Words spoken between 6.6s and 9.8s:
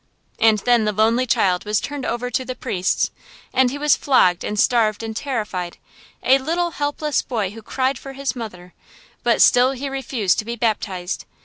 helpless boy who cried for his mother; but still